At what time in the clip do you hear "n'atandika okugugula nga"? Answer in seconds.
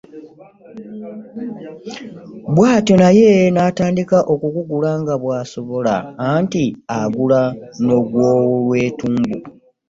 3.53-5.15